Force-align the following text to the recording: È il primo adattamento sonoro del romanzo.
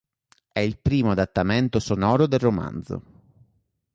È 0.51 0.59
il 0.59 0.79
primo 0.79 1.11
adattamento 1.11 1.79
sonoro 1.79 2.25
del 2.25 2.39
romanzo. 2.39 3.03